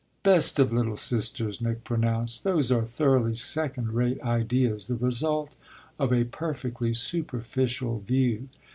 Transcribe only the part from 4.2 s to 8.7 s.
ideas, the result of a perfectly superficial view.